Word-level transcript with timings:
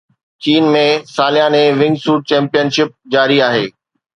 چين 0.43 0.63
۾ 0.75 0.81
سالياني 1.15 1.63
wing 1.79 1.95
suit 2.03 2.21
champion 2.29 2.67
ship 2.75 2.89
جاري 3.13 3.37
آهي 3.47 3.65